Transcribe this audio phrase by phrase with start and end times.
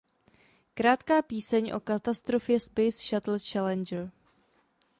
[0.73, 4.11] Krátká píseň o katastrofě Space Shuttle Challenger.